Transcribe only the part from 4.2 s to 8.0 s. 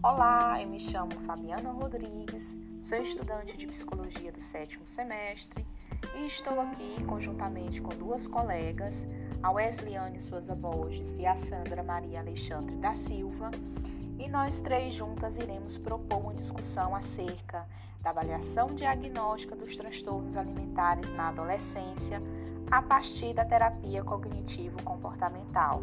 do sétimo semestre e estou aqui conjuntamente com